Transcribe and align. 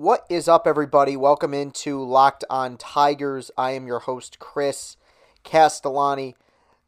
What 0.00 0.24
is 0.30 0.48
up, 0.48 0.66
everybody? 0.66 1.14
Welcome 1.14 1.52
into 1.52 2.02
Locked 2.02 2.42
on 2.48 2.78
Tigers. 2.78 3.50
I 3.58 3.72
am 3.72 3.86
your 3.86 3.98
host, 3.98 4.38
Chris 4.38 4.96
Castellani. 5.44 6.36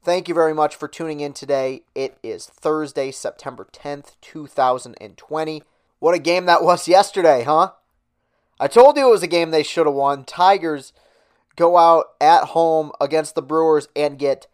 Thank 0.02 0.28
you 0.28 0.34
very 0.34 0.54
much 0.54 0.74
for 0.74 0.88
tuning 0.88 1.20
in 1.20 1.34
today. 1.34 1.82
It 1.94 2.16
is 2.22 2.46
Thursday, 2.46 3.10
September 3.10 3.68
10th, 3.70 4.12
2020. 4.22 5.62
What 5.98 6.14
a 6.14 6.18
game 6.18 6.46
that 6.46 6.64
was 6.64 6.88
yesterday, 6.88 7.42
huh? 7.42 7.72
I 8.58 8.66
told 8.66 8.96
you 8.96 9.08
it 9.08 9.10
was 9.10 9.22
a 9.22 9.26
game 9.26 9.50
they 9.50 9.62
should 9.62 9.84
have 9.84 9.94
won. 9.94 10.24
Tigers 10.24 10.94
go 11.54 11.76
out 11.76 12.12
at 12.18 12.44
home 12.44 12.92
against 12.98 13.34
the 13.34 13.42
Brewers 13.42 13.88
and 13.94 14.18
get 14.18 14.46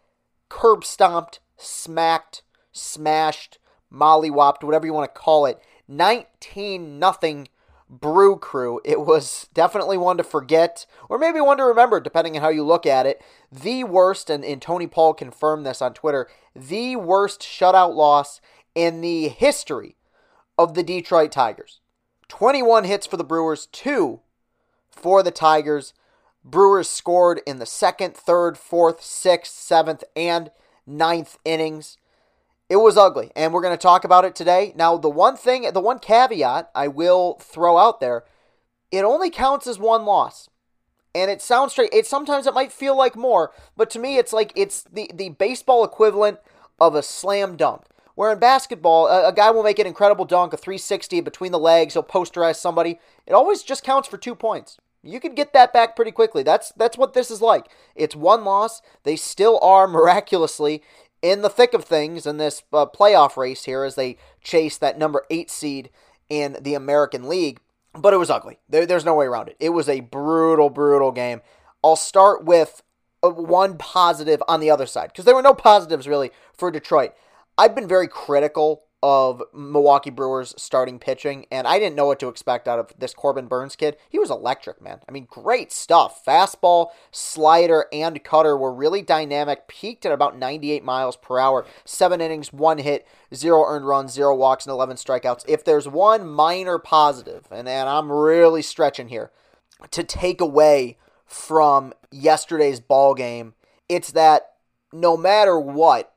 curb 0.49 0.83
stomped, 0.83 1.39
smacked, 1.55 2.41
smashed, 2.73 3.57
mollywopped, 3.89 4.65
whatever 4.65 4.85
you 4.85 4.91
want 4.91 5.15
to 5.15 5.17
call 5.17 5.45
it. 5.45 5.61
19 5.87 6.99
nothing 6.99 7.47
Brew 7.89 8.37
Crew. 8.37 8.79
It 8.85 9.01
was 9.01 9.47
definitely 9.53 9.97
one 9.97 10.17
to 10.17 10.23
forget, 10.23 10.85
or 11.09 11.17
maybe 11.17 11.41
one 11.41 11.57
to 11.57 11.63
remember, 11.63 11.99
depending 11.99 12.35
on 12.35 12.41
how 12.41 12.49
you 12.49 12.63
look 12.63 12.85
at 12.85 13.05
it. 13.05 13.21
The 13.51 13.83
worst, 13.83 14.29
and, 14.29 14.45
and 14.45 14.61
Tony 14.61 14.87
Paul 14.87 15.13
confirmed 15.13 15.65
this 15.65 15.81
on 15.81 15.93
Twitter, 15.93 16.27
the 16.55 16.95
worst 16.95 17.41
shutout 17.41 17.95
loss 17.95 18.41
in 18.75 19.01
the 19.01 19.29
history 19.29 19.95
of 20.57 20.75
the 20.75 20.83
Detroit 20.83 21.31
Tigers. 21.31 21.79
21 22.27 22.83
hits 22.83 23.07
for 23.07 23.17
the 23.17 23.23
Brewers, 23.23 23.65
2 23.67 24.19
for 24.91 25.23
the 25.23 25.31
Tigers. 25.31 25.93
Brewers 26.45 26.89
scored 26.89 27.41
in 27.45 27.59
the 27.59 27.65
second, 27.65 28.15
third, 28.15 28.57
fourth, 28.57 29.01
sixth, 29.01 29.53
seventh, 29.53 30.03
and 30.15 30.51
ninth 30.85 31.37
innings. 31.43 31.97
It 32.69 32.77
was 32.77 32.97
ugly, 32.97 33.31
and 33.35 33.51
we're 33.51 33.63
going 33.63 33.73
to 33.73 33.81
talk 33.81 34.03
about 34.03 34.25
it 34.25 34.35
today. 34.35 34.73
Now, 34.75 34.95
the 34.95 35.09
one 35.09 35.35
thing, 35.35 35.67
the 35.73 35.81
one 35.81 35.97
caveat 35.97 36.69
I 36.75 36.87
will 36.87 37.39
throw 37.41 37.79
out 37.79 37.99
there, 37.99 38.25
it 38.91 39.03
only 39.03 39.31
counts 39.31 39.65
as 39.65 39.79
one 39.79 40.05
loss. 40.05 40.49
And 41.15 41.31
it 41.31 41.41
sounds 41.41 41.71
straight. 41.71 41.89
It 41.91 42.05
sometimes 42.05 42.45
it 42.45 42.53
might 42.53 42.71
feel 42.71 42.95
like 42.95 43.15
more, 43.15 43.51
but 43.75 43.89
to 43.89 43.99
me, 43.99 44.17
it's 44.17 44.31
like 44.31 44.53
it's 44.55 44.83
the 44.83 45.09
the 45.11 45.29
baseball 45.29 45.83
equivalent 45.83 46.37
of 46.79 46.93
a 46.93 47.01
slam 47.01 47.55
dunk. 47.57 47.81
Where 48.13 48.31
in 48.31 48.37
basketball, 48.37 49.07
a, 49.07 49.29
a 49.29 49.33
guy 49.33 49.49
will 49.49 49.63
make 49.63 49.79
an 49.79 49.87
incredible 49.87 50.25
dunk, 50.25 50.53
a 50.53 50.57
360 50.57 51.21
between 51.21 51.51
the 51.51 51.57
legs, 51.57 51.93
he'll 51.93 52.03
posterize 52.03 52.57
somebody. 52.57 52.99
It 53.25 53.33
always 53.33 53.63
just 53.63 53.83
counts 53.83 54.07
for 54.07 54.17
two 54.17 54.35
points. 54.35 54.77
You 55.01 55.19
can 55.19 55.33
get 55.33 55.53
that 55.53 55.73
back 55.73 55.95
pretty 55.95 56.11
quickly. 56.11 56.43
That's 56.43 56.71
that's 56.73 56.97
what 56.97 57.13
this 57.13 57.31
is 57.31 57.41
like. 57.41 57.69
It's 57.95 58.15
one 58.15 58.43
loss. 58.43 58.83
They 59.03 59.15
still 59.15 59.57
are 59.63 59.87
miraculously 59.87 60.83
in 61.21 61.41
the 61.41 61.49
thick 61.49 61.73
of 61.73 61.85
things 61.85 62.25
in 62.25 62.37
this 62.37 62.63
uh, 62.71 62.85
playoff 62.85 63.37
race 63.37 63.65
here 63.65 63.83
as 63.83 63.95
they 63.95 64.17
chase 64.41 64.77
that 64.77 64.97
number 64.97 65.25
eight 65.29 65.49
seed 65.49 65.89
in 66.29 66.57
the 66.61 66.75
American 66.75 67.27
League. 67.27 67.59
But 67.93 68.13
it 68.13 68.17
was 68.17 68.29
ugly. 68.29 68.59
There, 68.69 68.85
there's 68.85 69.05
no 69.05 69.15
way 69.15 69.25
around 69.25 69.49
it. 69.49 69.57
It 69.59 69.69
was 69.69 69.89
a 69.89 70.01
brutal, 70.01 70.69
brutal 70.69 71.11
game. 71.11 71.41
I'll 71.83 71.95
start 71.95 72.45
with 72.45 72.83
uh, 73.23 73.29
one 73.29 73.77
positive 73.77 74.41
on 74.47 74.59
the 74.59 74.71
other 74.71 74.85
side 74.85 75.07
because 75.07 75.25
there 75.25 75.35
were 75.35 75.41
no 75.41 75.53
positives 75.53 76.07
really 76.07 76.31
for 76.53 76.71
Detroit. 76.71 77.13
I've 77.57 77.75
been 77.75 77.87
very 77.87 78.07
critical 78.07 78.83
of 79.01 79.41
Milwaukee 79.53 80.09
Brewers 80.09 80.53
starting 80.57 80.99
pitching, 80.99 81.45
and 81.51 81.65
I 81.65 81.79
didn't 81.79 81.95
know 81.95 82.05
what 82.05 82.19
to 82.19 82.27
expect 82.27 82.67
out 82.67 82.79
of 82.79 82.91
this 82.97 83.13
Corbin 83.13 83.47
Burnes 83.47 83.75
kid. 83.75 83.95
He 84.09 84.19
was 84.19 84.29
electric, 84.29 84.81
man. 84.81 84.99
I 85.07 85.11
mean, 85.11 85.25
great 85.29 85.71
stuff. 85.71 86.23
Fastball, 86.25 86.87
slider, 87.11 87.85
and 87.93 88.21
cutter 88.23 88.57
were 88.57 88.73
really 88.73 89.01
dynamic, 89.01 89.67
peaked 89.67 90.05
at 90.05 90.11
about 90.11 90.37
98 90.37 90.83
miles 90.83 91.15
per 91.15 91.39
hour. 91.39 91.65
Seven 91.85 92.19
innings, 92.19 92.51
one 92.51 92.79
hit, 92.79 93.07
zero 93.33 93.63
earned 93.65 93.87
runs, 93.87 94.11
zero 94.11 94.35
walks, 94.35 94.65
and 94.65 94.73
11 94.73 94.97
strikeouts. 94.97 95.45
If 95.47 95.63
there's 95.63 95.87
one 95.87 96.27
minor 96.27 96.77
positive, 96.77 97.47
and, 97.51 97.69
and 97.69 97.87
I'm 97.87 98.11
really 98.11 98.61
stretching 98.61 99.07
here, 99.07 99.31
to 99.91 100.03
take 100.03 100.41
away 100.41 100.97
from 101.25 101.93
yesterday's 102.11 102.79
ball 102.79 103.13
game, 103.13 103.53
it's 103.87 104.11
that 104.11 104.53
no 104.91 105.15
matter 105.15 105.59
what, 105.59 106.13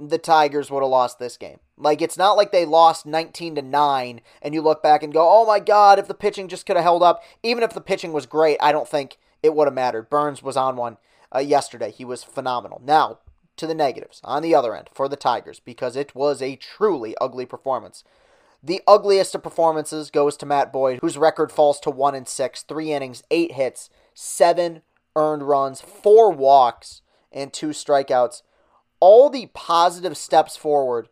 the 0.00 0.18
Tigers 0.18 0.70
would 0.70 0.82
have 0.82 0.90
lost 0.90 1.18
this 1.18 1.36
game. 1.36 1.58
Like 1.76 2.00
it's 2.00 2.18
not 2.18 2.36
like 2.36 2.52
they 2.52 2.64
lost 2.64 3.06
19 3.06 3.56
to 3.56 3.62
9 3.62 4.20
and 4.42 4.54
you 4.54 4.62
look 4.62 4.82
back 4.82 5.02
and 5.02 5.12
go, 5.12 5.28
"Oh 5.28 5.46
my 5.46 5.60
god, 5.60 5.98
if 5.98 6.08
the 6.08 6.14
pitching 6.14 6.48
just 6.48 6.66
could 6.66 6.76
have 6.76 6.84
held 6.84 7.02
up, 7.02 7.22
even 7.42 7.62
if 7.62 7.72
the 7.72 7.80
pitching 7.80 8.12
was 8.12 8.26
great, 8.26 8.58
I 8.60 8.72
don't 8.72 8.88
think 8.88 9.18
it 9.42 9.54
would 9.54 9.66
have 9.66 9.74
mattered." 9.74 10.10
Burnes 10.10 10.42
was 10.42 10.56
on 10.56 10.76
one 10.76 10.98
uh, 11.34 11.40
yesterday. 11.40 11.90
He 11.90 12.04
was 12.04 12.24
phenomenal. 12.24 12.80
Now, 12.84 13.18
to 13.58 13.66
the 13.66 13.74
negatives 13.74 14.20
on 14.24 14.42
the 14.42 14.54
other 14.54 14.74
end 14.74 14.88
for 14.92 15.08
the 15.08 15.16
Tigers 15.16 15.60
because 15.60 15.96
it 15.96 16.14
was 16.14 16.40
a 16.40 16.56
truly 16.56 17.14
ugly 17.20 17.44
performance. 17.44 18.04
The 18.62 18.82
ugliest 18.86 19.34
of 19.34 19.42
performances 19.42 20.10
goes 20.10 20.36
to 20.38 20.46
Matt 20.46 20.72
Boyd, 20.72 20.98
whose 21.00 21.18
record 21.18 21.52
falls 21.52 21.78
to 21.80 21.90
1 21.90 22.14
and 22.14 22.26
6, 22.26 22.62
3 22.62 22.92
innings, 22.92 23.22
8 23.30 23.52
hits, 23.52 23.90
7 24.14 24.82
earned 25.14 25.42
runs, 25.42 25.80
4 25.80 26.30
walks, 26.32 27.02
and 27.30 27.52
2 27.52 27.68
strikeouts. 27.68 28.42
All 29.00 29.30
the 29.30 29.46
positive 29.54 30.16
steps 30.16 30.56
forward 30.56 31.08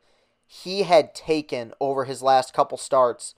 he 0.46 0.82
had 0.82 1.14
taken 1.14 1.72
over 1.80 2.04
his 2.04 2.22
last 2.22 2.52
couple 2.52 2.78
starts 2.78 3.34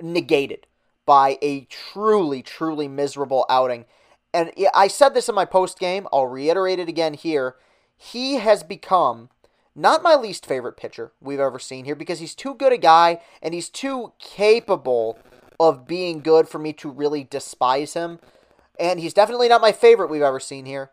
negated 0.00 0.66
by 1.04 1.38
a 1.42 1.64
truly, 1.64 2.42
truly 2.42 2.88
miserable 2.88 3.44
outing. 3.48 3.84
And 4.32 4.52
I 4.74 4.88
said 4.88 5.14
this 5.14 5.28
in 5.28 5.34
my 5.34 5.44
post 5.44 5.78
game, 5.78 6.06
I'll 6.12 6.26
reiterate 6.26 6.78
it 6.78 6.88
again 6.88 7.14
here. 7.14 7.56
He 7.96 8.34
has 8.34 8.62
become 8.62 9.28
not 9.74 10.02
my 10.02 10.14
least 10.14 10.46
favorite 10.46 10.76
pitcher 10.76 11.12
we've 11.20 11.40
ever 11.40 11.58
seen 11.58 11.84
here 11.84 11.94
because 11.94 12.18
he's 12.18 12.34
too 12.34 12.54
good 12.54 12.72
a 12.72 12.78
guy 12.78 13.20
and 13.42 13.54
he's 13.54 13.68
too 13.68 14.12
capable 14.18 15.18
of 15.58 15.86
being 15.86 16.20
good 16.20 16.48
for 16.48 16.58
me 16.58 16.72
to 16.74 16.90
really 16.90 17.24
despise 17.24 17.94
him. 17.94 18.18
And 18.78 19.00
he's 19.00 19.14
definitely 19.14 19.48
not 19.48 19.60
my 19.60 19.72
favorite 19.72 20.10
we've 20.10 20.22
ever 20.22 20.40
seen 20.40 20.66
here. 20.66 20.90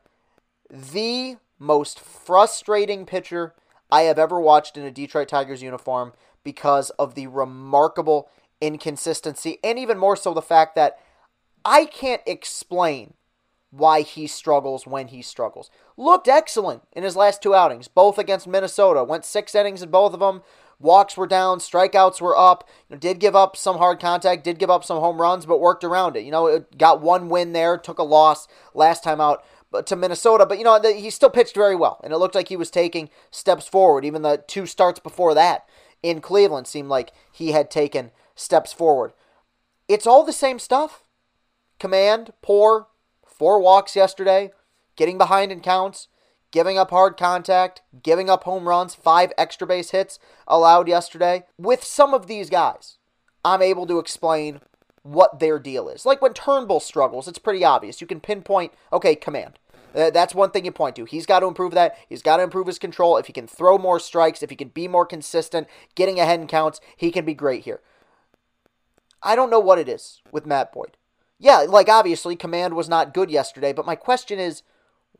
The 0.70 1.38
most 1.60 2.00
frustrating 2.00 3.06
pitcher 3.06 3.54
I 3.92 4.04
have 4.04 4.18
ever 4.18 4.40
watched 4.40 4.78
in 4.78 4.84
a 4.84 4.92
Detroit 4.92 5.28
Tigers 5.28 5.62
uniform 5.62 6.14
because 6.44 6.90
of 6.92 7.16
the 7.16 7.28
remarkable 7.28 8.30
inconsistency 8.62 9.60
and 9.64 9.78
even 9.78 9.98
more 9.98 10.16
so 10.16 10.34
the 10.34 10.42
fact 10.42 10.76
that 10.76 10.98
I 11.66 11.86
can't 11.86 12.22
explain 12.26 13.14
why 13.72 14.02
he 14.02 14.26
struggles 14.26 14.88
when 14.88 15.10
he 15.10 15.22
struggles. 15.22 15.70
Looked 15.98 16.28
excellent 16.28 16.84
in 16.94 17.04
his 17.04 17.16
last 17.16 17.42
two 17.42 17.54
outings, 17.54 17.88
both 17.88 18.18
against 18.18 18.48
Minnesota. 18.48 19.04
Went 19.04 19.26
six 19.26 19.54
innings 19.54 19.82
in 19.82 19.92
both 19.92 20.14
of 20.14 20.20
them. 20.20 20.42
Walks 20.80 21.18
were 21.18 21.28
down, 21.28 21.60
strikeouts 21.60 22.22
were 22.22 22.38
up. 22.38 22.68
You 22.90 22.96
know, 22.96 23.00
did 23.00 23.20
give 23.20 23.36
up 23.36 23.58
some 23.58 23.78
hard 23.78 24.00
contact, 24.00 24.46
did 24.46 24.60
give 24.60 24.70
up 24.70 24.84
some 24.86 25.00
home 25.00 25.20
runs, 25.22 25.46
but 25.46 25.60
worked 25.60 25.84
around 25.84 26.16
it. 26.16 26.24
You 26.24 26.32
know, 26.32 26.48
it 26.48 26.78
got 26.78 27.02
one 27.02 27.28
win 27.30 27.52
there, 27.52 27.78
took 27.78 28.00
a 28.00 28.04
loss 28.04 28.48
last 28.74 29.04
time 29.04 29.20
out 29.20 29.44
to 29.86 29.96
Minnesota. 29.96 30.46
But 30.46 30.58
you 30.58 30.64
know, 30.64 30.80
he 30.82 31.10
still 31.10 31.30
pitched 31.30 31.56
very 31.56 31.76
well, 31.76 32.00
and 32.04 32.14
it 32.14 32.18
looked 32.18 32.36
like 32.36 32.50
he 32.50 32.58
was 32.58 32.72
taking 32.72 33.10
steps 33.32 33.68
forward. 33.68 34.06
Even 34.06 34.22
the 34.22 34.44
two 34.48 34.66
starts 34.66 35.00
before 35.00 35.34
that 35.34 35.66
in 36.02 36.22
Cleveland 36.22 36.68
seemed 36.68 36.90
like 36.90 37.12
he 37.32 37.52
had 37.52 37.70
taken 37.70 38.12
steps 38.36 38.74
forward. 38.74 39.14
It's 39.88 40.08
all 40.08 40.24
the 40.24 40.34
same 40.34 40.60
stuff. 40.60 41.04
Command, 41.80 42.32
poor, 42.42 42.88
four 43.26 43.60
walks 43.60 43.96
yesterday, 43.96 44.52
getting 44.96 45.18
behind 45.18 45.52
in 45.52 45.62
counts, 45.62 46.08
giving 46.52 46.78
up 46.78 46.90
hard 46.90 47.18
contact, 47.18 47.82
giving 48.04 48.30
up 48.30 48.44
home 48.44 48.68
runs, 48.68 48.96
five 48.96 49.32
extra 49.38 49.66
base 49.68 49.92
hits 49.92 50.20
allowed 50.48 50.88
yesterday. 50.88 51.46
With 51.58 51.84
some 51.84 52.14
of 52.14 52.28
these 52.28 52.50
guys, 52.50 52.98
I'm 53.44 53.62
able 53.62 53.88
to 53.88 54.00
explain 54.00 54.62
what 55.04 55.40
their 55.40 55.60
deal 55.60 55.90
is. 55.90 56.06
Like 56.06 56.22
when 56.22 56.34
Turnbull 56.34 56.80
struggles, 56.80 57.28
it's 57.28 57.40
pretty 57.40 57.64
obvious. 57.64 58.02
You 58.02 58.08
can 58.08 58.20
pinpoint, 58.20 58.74
okay, 58.92 59.16
command. 59.16 59.60
Uh, 59.96 60.12
that's 60.12 60.36
one 60.36 60.52
thing 60.52 60.66
you 60.66 60.72
point 60.72 60.96
to. 60.96 61.06
He's 61.06 61.26
got 61.26 61.40
to 61.40 61.48
improve 61.48 61.74
that. 61.74 61.98
He's 62.08 62.22
got 62.22 62.38
to 62.38 62.44
improve 62.44 62.68
his 62.68 62.78
control. 62.78 63.18
If 63.18 63.26
he 63.28 63.34
can 63.34 63.48
throw 63.48 63.78
more 63.78 64.00
strikes, 64.00 64.44
if 64.44 64.50
he 64.50 64.56
can 64.56 64.70
be 64.70 64.88
more 64.88 65.06
consistent, 65.06 65.68
getting 65.96 66.20
ahead 66.20 66.40
in 66.40 66.48
counts, 66.48 66.80
he 66.96 67.12
can 67.12 67.26
be 67.26 67.34
great 67.34 67.64
here. 67.64 67.82
I 69.24 69.36
don't 69.36 69.50
know 69.50 69.60
what 69.60 69.80
it 69.80 69.90
is 69.90 70.22
with 70.32 70.46
Matt 70.46 70.72
Boyd. 70.72 70.98
Yeah, 71.40 71.66
like 71.68 71.90
obviously, 71.90 72.36
command 72.36 72.76
was 72.76 72.90
not 72.90 73.14
good 73.14 73.32
yesterday, 73.32 73.74
but 73.74 73.86
my 73.86 73.96
question 73.96 74.40
is 74.40 74.62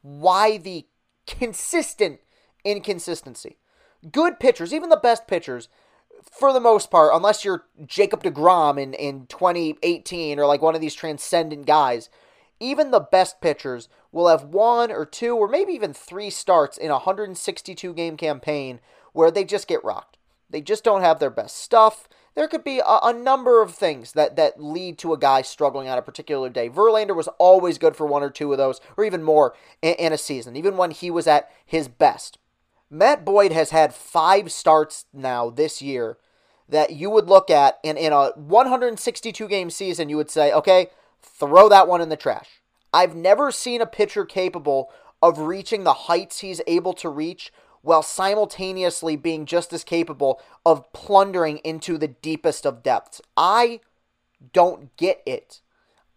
why 0.02 0.58
the 0.58 0.86
consistent 1.26 2.20
inconsistency? 2.64 3.58
Good 4.12 4.40
pitchers, 4.40 4.74
even 4.74 4.90
the 4.90 4.98
best 4.98 5.28
pitchers, 5.28 5.68
for 6.32 6.54
the 6.54 6.60
most 6.60 6.92
part, 6.92 7.12
unless 7.14 7.46
you're 7.46 7.66
Jacob 7.86 8.24
deGrom 8.24 8.82
in, 8.82 8.94
in 8.94 9.26
2018 9.28 10.40
or 10.40 10.46
like 10.46 10.62
one 10.62 10.76
of 10.76 10.82
these 10.82 10.96
transcendent 10.96 11.66
guys, 11.66 12.10
even 12.60 12.92
the 12.92 13.00
best 13.00 13.42
pitchers 13.42 13.90
will 14.12 14.28
have 14.28 14.44
one 14.44 14.92
or 14.92 15.06
two 15.06 15.36
or 15.36 15.48
maybe 15.48 15.74
even 15.74 15.94
three 15.94 16.30
starts 16.30 16.78
in 16.78 16.90
a 16.90 16.96
162 16.96 17.94
game 17.94 18.18
campaign 18.18 18.80
where 19.14 19.32
they 19.32 19.44
just 19.44 19.68
get 19.68 19.84
rocked. 19.84 20.18
They 20.50 20.62
just 20.62 20.84
don't 20.84 21.02
have 21.02 21.20
their 21.20 21.30
best 21.30 21.58
stuff. 21.58 22.08
There 22.36 22.48
could 22.48 22.64
be 22.64 22.80
a, 22.80 23.00
a, 23.04 23.14
number 23.14 23.62
of 23.62 23.76
things 23.76 24.14
that, 24.14 24.36
that 24.36 24.62
lead 24.62 24.98
to 25.00 25.14
a 25.14 25.18
guy 25.18 25.42
struggling 25.42 25.88
on 25.90 25.98
a 25.98 26.02
particular 26.02 26.50
day. 26.50 26.70
Verlander 26.70 27.16
was 27.16 27.28
always 27.38 27.78
good 27.78 27.96
for 27.96 28.06
one 28.06 28.24
or 28.24 28.30
two 28.30 28.52
of 28.52 28.58
those, 28.58 28.80
or 28.98 29.04
even 29.04 29.24
more 29.24 29.54
in, 29.82 29.94
in 29.96 30.14
a 30.14 30.18
season, 30.18 30.56
even 30.56 30.78
when 30.78 30.92
he 30.92 31.12
was 31.12 31.28
at 31.28 31.52
his 31.66 31.88
best. 31.88 32.38
Matt 32.90 33.24
Boyd 33.24 33.52
has 33.52 33.70
had 33.70 33.94
five 33.94 34.52
starts 34.52 35.06
now 35.14 35.50
this 35.50 35.82
year 35.82 36.18
that 36.68 36.92
you 36.92 37.10
would 37.10 37.28
look 37.28 37.50
at 37.50 37.80
and 37.84 37.98
in 37.98 38.14
a 38.14 38.32
162 38.36 39.48
game 39.48 39.70
season, 39.70 40.10
you 40.10 40.18
would 40.18 40.30
say, 40.30 40.52
okay, 40.52 40.88
throw 41.22 41.70
that 41.70 41.88
one 41.88 42.02
in 42.02 42.10
the 42.10 42.18
trash. 42.18 42.62
I've 42.94 43.16
never 43.16 43.52
seen 43.52 43.82
a 43.82 43.86
pitcher 43.86 44.26
capable 44.26 44.92
of 45.22 45.40
reaching 45.40 45.84
the 45.84 45.94
heights 45.94 46.40
he's 46.40 46.62
able 46.66 46.94
to 46.94 47.10
reach 47.10 47.52
while 47.82 48.04
simultaneously 48.04 49.16
being 49.16 49.46
just 49.46 49.72
as 49.72 49.84
capable 49.84 50.42
of 50.66 50.92
plundering 50.94 51.58
into 51.60 51.98
the 51.98 52.08
deepest 52.08 52.66
of 52.66 52.84
depths. 52.84 53.22
I 53.38 53.82
don't 54.54 54.96
get 54.98 55.22
it. 55.26 55.62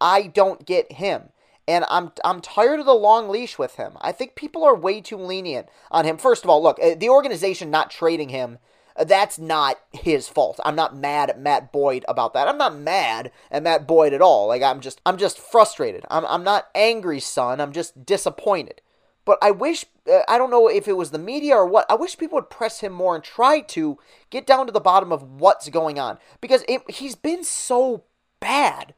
I 0.01 0.23
don't 0.23 0.67
get 0.67 0.93
him. 0.93 1.31
And 1.69 1.85
I'm 1.89 2.13
I'm 2.25 2.41
tired 2.41 2.81
of 2.81 2.87
the 2.87 2.93
long 2.93 3.29
leash 3.29 3.59
with 3.59 3.77
him. 3.77 3.93
I 4.01 4.13
think 4.13 4.35
people 4.35 4.65
are 4.65 4.75
way 4.75 5.01
too 5.01 5.17
lenient 5.17 5.69
on 5.91 6.05
him. 6.05 6.19
First 6.19 6.45
of 6.45 6.51
all, 6.51 6.63
look, 6.63 6.79
uh, 6.83 6.97
the 6.97 7.09
organization 7.09 7.71
not 7.71 7.91
trading 7.91 8.31
him 8.31 8.59
uh, 8.97 9.05
that's 9.05 9.39
not 9.39 9.79
his 9.93 10.29
fault. 10.29 10.61
I'm 10.65 10.77
not 10.77 10.97
mad 10.97 11.31
at 11.31 11.41
Matt 11.41 11.73
Boyd 11.73 12.05
about 12.09 12.35
that. 12.35 12.49
I'm 12.49 12.59
not 12.59 12.77
mad 12.77 13.31
at 13.51 13.63
Matt 13.63 13.87
Boyd 13.87 14.13
at 14.13 14.23
all. 14.23 14.49
Like 14.49 14.63
I'm 14.63 14.81
just 14.81 15.01
I'm 15.07 15.17
just 15.17 15.39
frustrated. 15.39 16.05
I'm 16.11 16.25
I'm 16.27 16.45
not 16.45 16.69
angry, 16.75 17.21
son. 17.21 17.61
I'm 17.61 17.73
just 17.73 18.05
disappointed. 18.05 18.81
But 19.25 19.39
I 19.41 19.53
wish, 19.53 19.85
uh, 20.11 20.23
I 20.29 20.37
don't 20.37 20.51
know 20.51 20.69
if 20.69 20.89
it 20.89 20.97
was 20.97 21.13
the 21.13 21.19
media 21.19 21.55
or 21.55 21.65
what, 21.65 21.87
I 21.89 21.95
wish 21.95 22.19
people 22.19 22.35
would 22.35 22.51
press 22.51 22.81
him 22.81 22.93
more 22.93 23.15
and 23.15 23.23
try 23.23 23.61
to 23.61 23.97
get 24.31 24.49
down 24.49 24.67
to 24.67 24.73
the 24.73 24.81
bottom 24.81 25.13
of 25.13 25.23
what's 25.23 25.69
going 25.69 26.01
on. 26.01 26.19
Because 26.41 26.65
it, 26.69 26.83
he's 26.91 27.15
been 27.15 27.45
so 27.45 28.03
bad. 28.41 28.95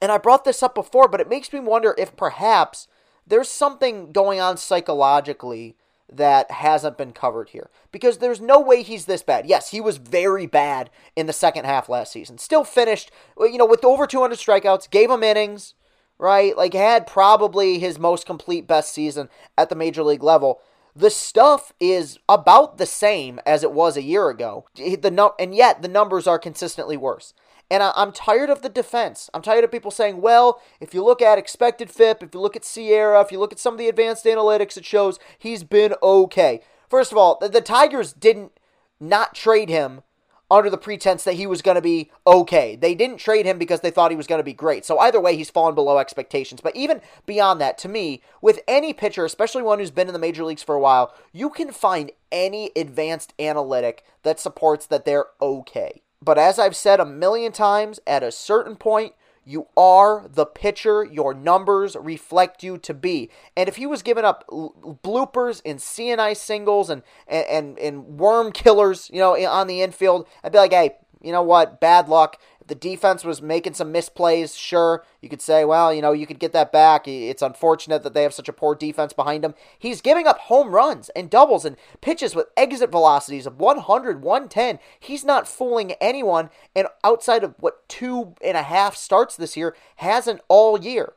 And 0.00 0.12
I 0.12 0.18
brought 0.18 0.44
this 0.44 0.62
up 0.62 0.74
before, 0.74 1.08
but 1.08 1.20
it 1.20 1.28
makes 1.28 1.52
me 1.52 1.60
wonder 1.60 1.94
if 1.98 2.16
perhaps 2.16 2.86
there's 3.26 3.48
something 3.48 4.12
going 4.12 4.40
on 4.40 4.56
psychologically 4.56 5.76
that 6.10 6.50
hasn't 6.50 6.96
been 6.96 7.12
covered 7.12 7.50
here. 7.50 7.70
Because 7.92 8.18
there's 8.18 8.40
no 8.40 8.60
way 8.60 8.82
he's 8.82 9.04
this 9.04 9.22
bad. 9.22 9.46
Yes, 9.46 9.70
he 9.70 9.80
was 9.80 9.98
very 9.98 10.46
bad 10.46 10.90
in 11.16 11.26
the 11.26 11.32
second 11.32 11.66
half 11.66 11.88
last 11.88 12.12
season. 12.12 12.38
Still 12.38 12.64
finished, 12.64 13.10
you 13.38 13.58
know, 13.58 13.66
with 13.66 13.84
over 13.84 14.06
200 14.06 14.38
strikeouts, 14.38 14.90
gave 14.90 15.10
him 15.10 15.22
innings, 15.22 15.74
right? 16.18 16.56
Like 16.56 16.72
had 16.74 17.06
probably 17.06 17.78
his 17.78 17.98
most 17.98 18.24
complete 18.24 18.66
best 18.66 18.94
season 18.94 19.28
at 19.56 19.68
the 19.68 19.76
major 19.76 20.02
league 20.02 20.22
level. 20.22 20.60
The 20.96 21.10
stuff 21.10 21.72
is 21.78 22.18
about 22.28 22.78
the 22.78 22.86
same 22.86 23.38
as 23.46 23.62
it 23.62 23.72
was 23.72 23.96
a 23.96 24.02
year 24.02 24.30
ago. 24.30 24.66
The 24.74 25.10
no, 25.12 25.34
and 25.38 25.54
yet 25.54 25.82
the 25.82 25.88
numbers 25.88 26.26
are 26.26 26.38
consistently 26.38 26.96
worse. 26.96 27.34
And 27.70 27.82
I, 27.82 27.92
am 27.96 28.12
tired 28.12 28.50
of 28.50 28.62
the 28.62 28.68
defense. 28.68 29.28
I'm 29.34 29.42
tired 29.42 29.64
of 29.64 29.70
people 29.70 29.90
saying, 29.90 30.20
well, 30.20 30.60
if 30.80 30.94
you 30.94 31.04
look 31.04 31.20
at 31.20 31.38
expected 31.38 31.90
FIP, 31.90 32.22
if 32.22 32.34
you 32.34 32.40
look 32.40 32.56
at 32.56 32.62
SIERA, 32.62 33.22
if 33.22 33.30
you 33.30 33.38
look 33.38 33.52
at 33.52 33.58
some 33.58 33.74
of 33.74 33.78
the 33.78 33.88
advanced 33.88 34.24
analytics, 34.24 34.76
it 34.76 34.86
shows 34.86 35.18
he's 35.38 35.64
been 35.64 35.94
okay. 36.02 36.60
First 36.88 37.12
of 37.12 37.18
all, 37.18 37.36
the, 37.40 37.48
the 37.48 37.60
Tigers 37.60 38.12
didn't 38.12 38.52
not 39.00 39.34
trade 39.34 39.68
him 39.68 40.02
under 40.50 40.70
the 40.70 40.78
pretense 40.78 41.24
that 41.24 41.34
he 41.34 41.46
was 41.46 41.60
going 41.60 41.74
to 41.74 41.82
be 41.82 42.10
okay. 42.26 42.74
They 42.74 42.94
didn't 42.94 43.18
trade 43.18 43.44
him 43.44 43.58
because 43.58 43.80
they 43.80 43.90
thought 43.90 44.10
he 44.10 44.16
was 44.16 44.26
going 44.26 44.38
to 44.38 44.44
be 44.44 44.54
great. 44.54 44.84
So 44.84 44.98
either 44.98 45.20
way, 45.20 45.36
he's 45.36 45.50
fallen 45.50 45.74
below 45.74 45.98
expectations. 45.98 46.62
But 46.62 46.74
even 46.74 47.02
beyond 47.26 47.60
that, 47.60 47.76
to 47.78 47.88
me, 47.88 48.22
with 48.40 48.60
any 48.66 48.94
pitcher, 48.94 49.24
especially 49.24 49.62
one 49.62 49.78
who's 49.78 49.90
been 49.90 50.06
in 50.06 50.14
the 50.14 50.18
major 50.18 50.44
leagues 50.44 50.62
for 50.62 50.74
a 50.74 50.80
while, 50.80 51.14
you 51.32 51.50
can 51.50 51.70
find 51.70 52.12
any 52.32 52.70
advanced 52.74 53.34
analytic 53.38 54.04
that 54.22 54.40
supports 54.40 54.86
that 54.86 55.04
they're 55.04 55.26
okay. 55.42 56.02
But 56.22 56.38
as 56.38 56.58
I've 56.58 56.76
said 56.76 57.00
a 57.00 57.04
million 57.04 57.52
times, 57.52 58.00
at 58.06 58.22
a 58.22 58.32
certain 58.32 58.76
point, 58.76 59.14
you 59.44 59.68
are 59.78 60.26
the 60.28 60.44
pitcher 60.44 61.04
your 61.04 61.32
numbers 61.32 61.96
reflect 61.98 62.62
you 62.62 62.76
to 62.78 62.92
be. 62.92 63.30
And 63.56 63.68
if 63.68 63.76
he 63.76 63.86
was 63.86 64.02
giving 64.02 64.24
up 64.24 64.46
bloopers 64.48 65.62
and 65.64 65.80
seeing-eye 65.80 66.34
singles 66.34 66.90
and, 66.90 67.02
and, 67.26 67.78
and 67.78 68.18
worm 68.18 68.52
killers, 68.52 69.08
you 69.10 69.20
know, 69.20 69.34
on 69.48 69.66
the 69.66 69.80
infield, 69.80 70.26
I'd 70.44 70.52
be 70.52 70.58
like, 70.58 70.72
hey, 70.72 70.96
you 71.22 71.32
know 71.32 71.42
what? 71.42 71.80
Bad 71.80 72.08
luck 72.08 72.38
the 72.68 72.74
defense 72.74 73.24
was 73.24 73.42
making 73.42 73.74
some 73.74 73.92
misplays, 73.92 74.56
sure, 74.56 75.04
you 75.20 75.28
could 75.28 75.40
say, 75.40 75.64
well, 75.64 75.92
you 75.92 76.02
know, 76.02 76.12
you 76.12 76.26
could 76.26 76.38
get 76.38 76.52
that 76.52 76.70
back. 76.70 77.08
It's 77.08 77.42
unfortunate 77.42 78.02
that 78.02 78.14
they 78.14 78.22
have 78.22 78.34
such 78.34 78.48
a 78.48 78.52
poor 78.52 78.74
defense 78.74 79.12
behind 79.12 79.44
him. 79.44 79.54
He's 79.78 80.00
giving 80.00 80.26
up 80.26 80.38
home 80.38 80.74
runs 80.74 81.08
and 81.10 81.30
doubles 81.30 81.64
and 81.64 81.76
pitches 82.00 82.34
with 82.34 82.48
exit 82.56 82.90
velocities 82.90 83.46
of 83.46 83.58
100, 83.58 84.22
110. 84.22 84.78
He's 85.00 85.24
not 85.24 85.48
fooling 85.48 85.92
anyone, 85.92 86.50
and 86.76 86.88
outside 87.02 87.42
of 87.42 87.54
what 87.58 87.88
two 87.88 88.34
and 88.44 88.56
a 88.56 88.62
half 88.62 88.94
starts 88.94 89.34
this 89.34 89.56
year, 89.56 89.74
hasn't 89.96 90.42
all 90.48 90.78
year. 90.78 91.14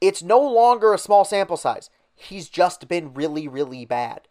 It's 0.00 0.22
no 0.22 0.40
longer 0.40 0.94
a 0.94 0.98
small 0.98 1.24
sample 1.24 1.56
size. 1.56 1.90
He's 2.14 2.48
just 2.48 2.86
been 2.86 3.14
really, 3.14 3.48
really 3.48 3.84
bad. 3.84 4.27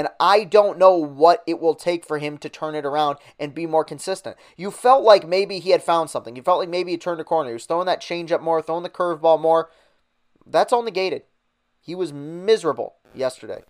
And 0.00 0.08
I 0.18 0.44
don't 0.44 0.78
know 0.78 0.94
what 0.94 1.44
it 1.46 1.60
will 1.60 1.74
take 1.74 2.06
for 2.06 2.16
him 2.16 2.38
to 2.38 2.48
turn 2.48 2.74
it 2.74 2.86
around 2.86 3.18
and 3.38 3.54
be 3.54 3.66
more 3.66 3.84
consistent. 3.84 4.34
You 4.56 4.70
felt 4.70 5.04
like 5.04 5.28
maybe 5.28 5.58
he 5.58 5.72
had 5.72 5.82
found 5.82 6.08
something. 6.08 6.34
You 6.34 6.40
felt 6.40 6.58
like 6.58 6.70
maybe 6.70 6.92
he 6.92 6.96
turned 6.96 7.20
a 7.20 7.24
corner. 7.24 7.50
He 7.50 7.52
was 7.52 7.66
throwing 7.66 7.84
that 7.84 8.00
changeup 8.00 8.40
more, 8.40 8.62
throwing 8.62 8.82
the 8.82 8.88
curveball 8.88 9.38
more. 9.38 9.68
That's 10.46 10.72
all 10.72 10.82
negated. 10.82 11.24
He 11.82 11.94
was 11.94 12.14
miserable 12.14 12.94
yesterday. 13.14 13.62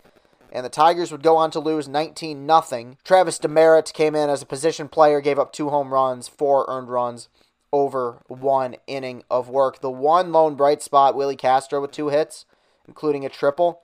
And 0.53 0.65
the 0.65 0.69
Tigers 0.69 1.11
would 1.11 1.21
go 1.21 1.35
on 1.35 1.51
to 1.51 1.59
lose 1.59 1.89
19 1.89 2.47
0. 2.47 2.95
Travis 3.03 3.37
Demeritte 3.37 3.91
came 3.91 4.15
in 4.15 4.29
as 4.29 4.41
a 4.41 4.45
position 4.45 4.87
player, 4.87 5.19
gave 5.19 5.37
up 5.37 5.51
two 5.51 5.67
home 5.67 5.93
runs, 5.93 6.29
four 6.29 6.63
earned 6.69 6.87
runs 6.87 7.27
over 7.73 8.21
one 8.29 8.77
inning 8.87 9.23
of 9.29 9.49
work. 9.49 9.81
The 9.81 9.91
one 9.91 10.31
lone 10.31 10.55
bright 10.55 10.81
spot, 10.81 11.13
Willi 11.13 11.35
Castro 11.35 11.81
with 11.81 11.91
two 11.91 12.07
hits, 12.07 12.45
including 12.87 13.25
a 13.25 13.29
triple. 13.29 13.81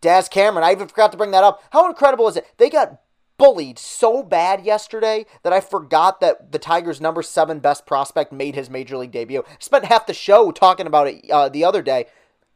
Daz 0.00 0.28
Cameron, 0.28 0.64
I 0.64 0.72
even 0.72 0.88
forgot 0.88 1.12
to 1.12 1.18
bring 1.18 1.32
that 1.32 1.44
up. 1.44 1.62
How 1.70 1.88
incredible 1.88 2.28
is 2.28 2.36
it? 2.36 2.46
They 2.56 2.70
got 2.70 3.00
bullied 3.38 3.78
so 3.78 4.22
bad 4.22 4.64
yesterday 4.64 5.24
that 5.42 5.52
I 5.52 5.60
forgot 5.60 6.20
that 6.20 6.52
the 6.52 6.58
Tigers' 6.58 7.00
number 7.00 7.22
seven 7.22 7.60
best 7.60 7.86
prospect 7.86 8.32
made 8.32 8.54
his 8.54 8.68
major 8.68 8.96
league 8.96 9.12
debut. 9.12 9.44
Spent 9.58 9.86
half 9.86 10.06
the 10.06 10.14
show 10.14 10.50
talking 10.50 10.86
about 10.86 11.06
it 11.06 11.30
uh, 11.30 11.48
the 11.48 11.64
other 11.64 11.82
day. 11.82 12.06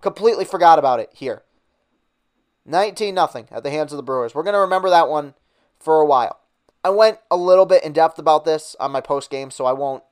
Completely 0.01 0.45
forgot 0.45 0.79
about 0.79 1.01
it 1.01 1.11
here. 1.15 1.43
19 2.65 3.15
nothing 3.15 3.47
at 3.51 3.63
the 3.63 3.71
hands 3.71 3.93
of 3.93 3.97
the 3.97 4.03
Brewers. 4.03 4.35
We're 4.35 4.43
going 4.43 4.55
to 4.55 4.61
remember 4.61 4.91
that 4.91 5.09
one 5.09 5.35
for 5.81 6.01
a 6.01 6.07
while. 6.07 6.41
I 6.85 6.91
went 6.91 7.19
a 7.31 7.37
little 7.37 7.67
bit 7.67 7.85
in 7.85 7.93
depth 7.93 8.19
about 8.19 8.45
this 8.45 8.77
on 8.81 8.91
my 8.91 9.01
post 9.01 9.31
game, 9.31 9.51
so 9.51 9.67
I 9.67 9.73
won't 9.73 10.03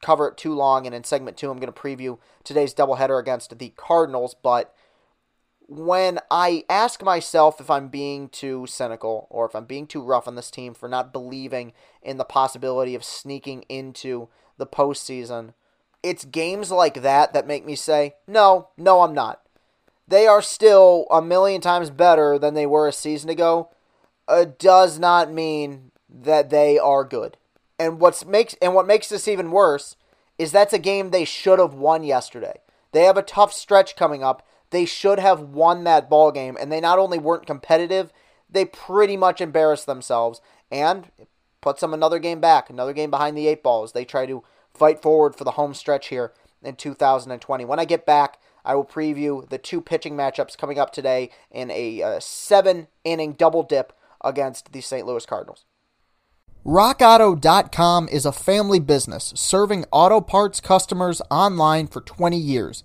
cover 0.00 0.28
it 0.28 0.36
too 0.36 0.54
long. 0.54 0.86
And 0.86 0.94
in 0.94 1.04
segment 1.04 1.36
two, 1.36 1.50
I'm 1.50 1.58
going 1.58 1.72
to 1.72 1.80
preview 1.80 2.18
today's 2.44 2.74
doubleheader 2.74 3.20
against 3.20 3.56
the 3.58 3.70
Cardinals. 3.70 4.34
But 4.40 4.74
when 5.68 6.18
I 6.30 6.64
ask 6.68 7.02
myself 7.02 7.60
if 7.60 7.70
I'm 7.70 7.88
being 7.88 8.28
too 8.28 8.66
cynical 8.66 9.26
or 9.30 9.46
if 9.46 9.54
I'm 9.54 9.64
being 9.64 9.86
too 9.86 10.02
rough 10.02 10.28
on 10.28 10.34
this 10.34 10.50
team 10.50 10.74
for 10.74 10.88
not 10.88 11.12
believing 11.12 11.72
in 12.02 12.16
the 12.16 12.24
possibility 12.24 12.94
of 12.94 13.04
sneaking 13.04 13.62
into 13.68 14.28
the 14.58 14.66
postseason, 14.66 15.54
it's 16.02 16.24
games 16.24 16.70
like 16.70 17.02
that 17.02 17.32
that 17.32 17.46
make 17.46 17.64
me 17.64 17.76
say, 17.76 18.14
no, 18.26 18.68
no, 18.76 19.02
I'm 19.02 19.14
not. 19.14 19.42
They 20.08 20.26
are 20.26 20.42
still 20.42 21.06
a 21.10 21.22
million 21.22 21.60
times 21.60 21.90
better 21.90 22.38
than 22.38 22.54
they 22.54 22.66
were 22.66 22.88
a 22.88 22.92
season 22.92 23.30
ago. 23.30 23.70
It 24.28 24.58
does 24.58 24.98
not 24.98 25.32
mean 25.32 25.92
that 26.08 26.50
they 26.50 26.78
are 26.78 27.04
good. 27.04 27.36
And 27.78 27.98
what's 28.00 28.24
makes 28.24 28.54
and 28.60 28.74
what 28.74 28.86
makes 28.86 29.08
this 29.08 29.26
even 29.26 29.50
worse 29.50 29.96
is 30.38 30.52
that's 30.52 30.72
a 30.72 30.78
game 30.78 31.10
they 31.10 31.24
should 31.24 31.58
have 31.58 31.74
won 31.74 32.04
yesterday. 32.04 32.60
They 32.92 33.04
have 33.04 33.16
a 33.16 33.22
tough 33.22 33.52
stretch 33.52 33.96
coming 33.96 34.22
up 34.22 34.46
they 34.72 34.84
should 34.84 35.20
have 35.20 35.40
won 35.40 35.84
that 35.84 36.10
ball 36.10 36.32
game, 36.32 36.56
and 36.58 36.72
they 36.72 36.80
not 36.80 36.98
only 36.98 37.18
weren't 37.18 37.46
competitive, 37.46 38.12
they 38.50 38.64
pretty 38.64 39.16
much 39.16 39.40
embarrassed 39.40 39.86
themselves 39.86 40.40
and 40.70 41.10
puts 41.60 41.80
them 41.80 41.94
another 41.94 42.18
game 42.18 42.40
back, 42.40 42.68
another 42.68 42.92
game 42.92 43.10
behind 43.10 43.36
the 43.36 43.46
eight 43.46 43.62
balls. 43.62 43.92
They 43.92 44.04
try 44.04 44.26
to 44.26 44.42
fight 44.74 45.00
forward 45.00 45.36
for 45.36 45.44
the 45.44 45.52
home 45.52 45.74
stretch 45.74 46.08
here 46.08 46.32
in 46.62 46.76
2020. 46.76 47.64
When 47.64 47.78
I 47.78 47.84
get 47.84 48.06
back, 48.06 48.40
I 48.64 48.74
will 48.74 48.84
preview 48.84 49.48
the 49.48 49.58
two 49.58 49.80
pitching 49.80 50.16
matchups 50.16 50.56
coming 50.56 50.78
up 50.78 50.92
today 50.92 51.30
in 51.50 51.70
a 51.70 52.02
uh, 52.02 52.20
seven 52.20 52.88
inning 53.04 53.32
double 53.32 53.62
dip 53.62 53.92
against 54.24 54.72
the 54.72 54.80
St. 54.80 55.06
Louis 55.06 55.26
Cardinals. 55.26 55.64
RockAuto.com 56.64 58.08
is 58.08 58.24
a 58.24 58.30
family 58.30 58.78
business 58.78 59.32
serving 59.36 59.84
auto 59.90 60.20
parts 60.20 60.60
customers 60.60 61.20
online 61.28 61.88
for 61.88 62.00
20 62.00 62.36
years. 62.38 62.84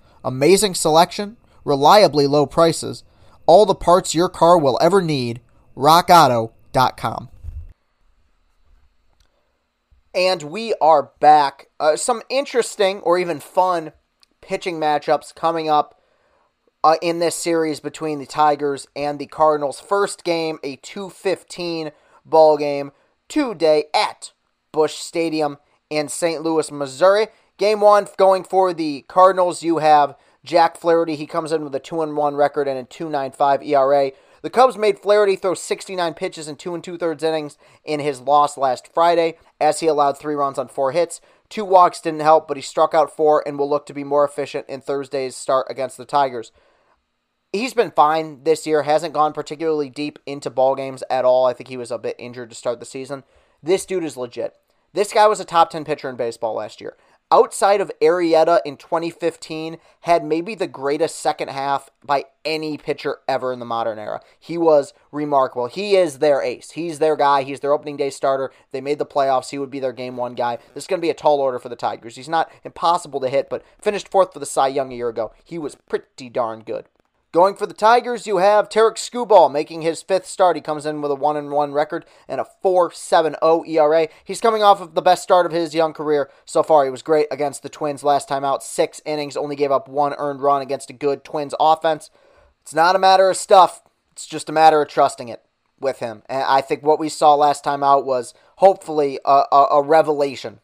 Amazing 0.23 0.75
selection, 0.75 1.37
reliably 1.65 2.27
low 2.27 2.45
prices, 2.45 3.03
all 3.45 3.65
the 3.65 3.75
parts 3.75 4.15
your 4.15 4.29
car 4.29 4.57
will 4.57 4.77
ever 4.81 5.01
need. 5.01 5.41
RockAuto.com. 5.75 7.29
And 10.13 10.43
we 10.43 10.73
are 10.81 11.11
back. 11.19 11.69
Uh, 11.79 11.95
some 11.95 12.21
interesting 12.29 12.99
or 12.99 13.17
even 13.17 13.39
fun 13.39 13.93
pitching 14.41 14.79
matchups 14.79 15.33
coming 15.33 15.69
up 15.69 16.01
uh, 16.83 16.95
in 17.01 17.19
this 17.19 17.35
series 17.35 17.79
between 17.79 18.19
the 18.19 18.25
Tigers 18.25 18.87
and 18.95 19.19
the 19.19 19.27
Cardinals. 19.27 19.79
First 19.79 20.23
game, 20.23 20.59
a 20.63 20.75
215 20.77 21.91
ball 22.25 22.57
game 22.57 22.91
today 23.29 23.85
at 23.93 24.33
Busch 24.71 24.95
Stadium 24.95 25.57
in 25.89 26.09
St. 26.09 26.41
Louis, 26.41 26.71
Missouri. 26.71 27.27
Game 27.61 27.79
one 27.79 28.07
going 28.17 28.43
for 28.43 28.73
the 28.73 29.05
Cardinals. 29.07 29.61
You 29.61 29.77
have 29.77 30.15
Jack 30.43 30.77
Flaherty. 30.77 31.15
He 31.15 31.27
comes 31.27 31.51
in 31.51 31.63
with 31.63 31.75
a 31.75 31.79
2 31.79 32.01
and 32.01 32.17
1 32.17 32.33
record 32.33 32.67
and 32.67 32.79
a 32.79 32.83
2.95 32.83 33.63
ERA. 33.63 34.11
The 34.41 34.49
Cubs 34.49 34.79
made 34.79 34.97
Flaherty 34.97 35.35
throw 35.35 35.53
69 35.53 36.15
pitches 36.15 36.47
in 36.47 36.55
two 36.55 36.73
and 36.73 36.83
two 36.83 36.97
thirds 36.97 37.21
innings 37.21 37.59
in 37.85 37.99
his 37.99 38.19
loss 38.19 38.57
last 38.57 38.91
Friday, 38.91 39.37
as 39.59 39.79
he 39.79 39.85
allowed 39.85 40.17
three 40.17 40.33
runs 40.33 40.57
on 40.57 40.69
four 40.69 40.91
hits. 40.91 41.21
Two 41.49 41.63
walks 41.63 42.01
didn't 42.01 42.21
help, 42.21 42.47
but 42.47 42.57
he 42.57 42.63
struck 42.63 42.95
out 42.95 43.15
four 43.15 43.47
and 43.47 43.59
will 43.59 43.69
look 43.69 43.85
to 43.85 43.93
be 43.93 44.03
more 44.03 44.25
efficient 44.25 44.67
in 44.67 44.81
Thursday's 44.81 45.35
start 45.35 45.67
against 45.69 45.97
the 45.97 46.05
Tigers. 46.05 46.51
He's 47.53 47.75
been 47.75 47.91
fine 47.91 48.43
this 48.43 48.65
year, 48.65 48.81
hasn't 48.81 49.13
gone 49.13 49.33
particularly 49.33 49.91
deep 49.91 50.17
into 50.25 50.49
ball 50.49 50.73
games 50.73 51.03
at 51.11 51.25
all. 51.25 51.45
I 51.45 51.53
think 51.53 51.69
he 51.69 51.77
was 51.77 51.91
a 51.91 51.99
bit 51.99 52.15
injured 52.17 52.49
to 52.49 52.55
start 52.55 52.79
the 52.79 52.87
season. 52.87 53.23
This 53.61 53.85
dude 53.85 54.03
is 54.03 54.17
legit. 54.17 54.55
This 54.93 55.13
guy 55.13 55.27
was 55.27 55.39
a 55.39 55.45
top 55.45 55.69
10 55.69 55.85
pitcher 55.85 56.09
in 56.09 56.15
baseball 56.17 56.55
last 56.55 56.81
year 56.81 56.97
outside 57.31 57.81
of 57.81 57.91
Arrieta 58.01 58.59
in 58.65 58.77
2015, 58.77 59.77
had 60.01 60.23
maybe 60.23 60.55
the 60.55 60.67
greatest 60.67 61.19
second 61.19 61.49
half 61.49 61.89
by 62.03 62.25
any 62.43 62.77
pitcher 62.77 63.19
ever 63.27 63.53
in 63.53 63.59
the 63.59 63.65
modern 63.65 63.97
era. 63.97 64.21
He 64.39 64.57
was 64.57 64.93
remarkable. 65.11 65.67
He 65.67 65.95
is 65.95 66.19
their 66.19 66.41
ace. 66.41 66.71
He's 66.71 66.99
their 66.99 67.15
guy. 67.15 67.43
He's 67.43 67.61
their 67.61 67.73
opening 67.73 67.97
day 67.97 68.09
starter. 68.09 68.51
They 68.71 68.81
made 68.81 68.99
the 68.99 69.05
playoffs. 69.05 69.49
He 69.51 69.57
would 69.57 69.71
be 69.71 69.79
their 69.79 69.93
game 69.93 70.17
one 70.17 70.35
guy. 70.35 70.57
This 70.73 70.83
is 70.83 70.87
going 70.87 70.99
to 70.99 71.05
be 71.05 71.09
a 71.09 71.15
tall 71.15 71.39
order 71.39 71.59
for 71.59 71.69
the 71.69 71.75
Tigers. 71.75 72.15
He's 72.15 72.29
not 72.29 72.51
impossible 72.63 73.19
to 73.21 73.29
hit, 73.29 73.49
but 73.49 73.63
finished 73.81 74.09
fourth 74.09 74.33
for 74.33 74.39
the 74.39 74.45
Cy 74.45 74.67
Young 74.67 74.91
a 74.91 74.95
year 74.95 75.09
ago. 75.09 75.31
He 75.43 75.57
was 75.57 75.75
pretty 75.75 76.29
darn 76.29 76.61
good. 76.61 76.85
Going 77.31 77.55
for 77.55 77.65
the 77.65 77.73
Tigers, 77.73 78.27
you 78.27 78.37
have 78.37 78.67
Tarik 78.67 78.97
Skubal 78.97 79.49
making 79.49 79.83
his 79.83 80.01
fifth 80.01 80.25
start. 80.25 80.57
He 80.57 80.61
comes 80.61 80.85
in 80.85 81.01
with 81.01 81.11
a 81.11 81.15
1 81.15 81.49
1 81.49 81.71
record 81.71 82.05
and 82.27 82.41
a 82.41 82.47
4.70 82.61 83.69
ERA. 83.69 84.09
He's 84.25 84.41
coming 84.41 84.63
off 84.63 84.81
of 84.81 84.95
the 84.95 85.01
best 85.01 85.23
start 85.23 85.45
of 85.45 85.53
his 85.53 85.73
young 85.73 85.93
career 85.93 86.29
so 86.43 86.61
far. 86.61 86.83
He 86.83 86.91
was 86.91 87.01
great 87.01 87.27
against 87.31 87.63
the 87.63 87.69
Twins 87.69 88.03
last 88.03 88.27
time 88.27 88.43
out. 88.43 88.63
Six 88.63 89.01
innings, 89.05 89.37
only 89.37 89.55
gave 89.55 89.71
up 89.71 89.87
one 89.87 90.13
earned 90.17 90.41
run 90.41 90.61
against 90.61 90.89
a 90.89 90.93
good 90.93 91.23
Twins 91.23 91.55
offense. 91.57 92.09
It's 92.63 92.73
not 92.73 92.97
a 92.97 92.99
matter 92.99 93.29
of 93.29 93.37
stuff, 93.37 93.81
it's 94.11 94.27
just 94.27 94.49
a 94.49 94.53
matter 94.53 94.81
of 94.81 94.89
trusting 94.89 95.29
it 95.29 95.41
with 95.79 95.99
him. 95.99 96.23
And 96.27 96.43
I 96.43 96.59
think 96.59 96.83
what 96.83 96.99
we 96.99 97.07
saw 97.07 97.33
last 97.35 97.63
time 97.63 97.81
out 97.81 98.05
was 98.05 98.33
hopefully 98.57 99.19
a, 99.23 99.43
a, 99.53 99.67
a 99.71 99.81
revelation. 99.81 100.59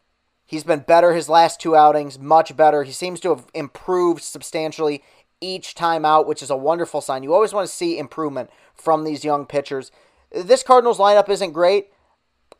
He's 0.48 0.64
been 0.64 0.80
better 0.80 1.12
his 1.12 1.28
last 1.28 1.60
two 1.60 1.76
outings, 1.76 2.18
much 2.18 2.56
better. 2.56 2.82
He 2.82 2.92
seems 2.92 3.20
to 3.20 3.28
have 3.28 3.46
improved 3.52 4.22
substantially 4.22 5.02
each 5.40 5.74
time 5.74 6.04
out, 6.04 6.26
which 6.26 6.42
is 6.42 6.50
a 6.50 6.56
wonderful 6.56 7.00
sign. 7.00 7.22
You 7.22 7.34
always 7.34 7.52
want 7.52 7.68
to 7.68 7.74
see 7.74 7.98
improvement 7.98 8.50
from 8.74 9.04
these 9.04 9.24
young 9.24 9.46
pitchers. 9.46 9.90
This 10.30 10.62
Cardinals 10.62 10.98
lineup 10.98 11.28
isn't 11.28 11.52
great. 11.52 11.88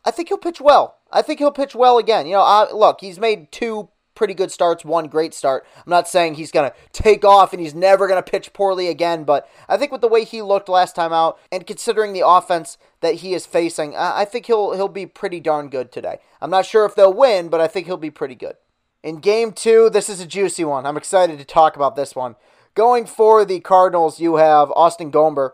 I 0.05 0.11
think 0.11 0.29
he'll 0.29 0.37
pitch 0.37 0.61
well. 0.61 0.97
I 1.11 1.21
think 1.21 1.39
he'll 1.39 1.51
pitch 1.51 1.75
well 1.75 1.97
again. 1.97 2.25
You 2.25 2.33
know, 2.33 2.41
uh, 2.41 2.67
look, 2.73 3.01
he's 3.01 3.19
made 3.19 3.51
two 3.51 3.89
pretty 4.19 4.33
good 4.33 4.51
starts, 4.51 4.83
one 4.83 5.07
great 5.07 5.33
start. 5.33 5.65
I'm 5.77 5.89
not 5.89 6.07
saying 6.07 6.33
he's 6.33 6.51
going 6.51 6.69
to 6.69 6.75
take 6.91 7.23
off 7.23 7.53
and 7.53 7.61
he's 7.61 7.73
never 7.73 8.05
going 8.05 8.21
to 8.21 8.31
pitch 8.31 8.51
poorly 8.51 8.89
again, 8.89 9.23
but 9.23 9.49
I 9.69 9.77
think 9.77 9.93
with 9.93 10.01
the 10.01 10.09
way 10.09 10.25
he 10.25 10.41
looked 10.41 10.67
last 10.67 10.93
time 10.93 11.13
out 11.13 11.39
and 11.53 11.65
considering 11.65 12.11
the 12.11 12.27
offense 12.27 12.77
that 12.99 13.15
he 13.15 13.33
is 13.33 13.45
facing, 13.45 13.95
I 13.95 14.25
think 14.25 14.47
he'll 14.47 14.73
he'll 14.73 14.89
be 14.89 15.05
pretty 15.05 15.39
darn 15.39 15.69
good 15.69 15.93
today. 15.93 16.17
I'm 16.41 16.49
not 16.49 16.65
sure 16.65 16.85
if 16.85 16.95
they'll 16.95 17.13
win, 17.13 17.47
but 17.47 17.61
I 17.61 17.67
think 17.67 17.85
he'll 17.85 17.95
be 17.95 18.11
pretty 18.11 18.35
good. 18.35 18.57
In 19.01 19.21
game 19.21 19.53
2, 19.53 19.89
this 19.89 20.09
is 20.09 20.19
a 20.19 20.27
juicy 20.27 20.65
one. 20.65 20.85
I'm 20.85 20.97
excited 20.97 21.39
to 21.39 21.45
talk 21.45 21.77
about 21.77 21.95
this 21.95 22.13
one. 22.13 22.35
Going 22.79 23.07
for 23.07 23.43
the 23.43 23.59
Cardinals, 23.59 24.21
you 24.21 24.37
have 24.37 24.71
Austin 24.71 25.11
Gomber. 25.11 25.51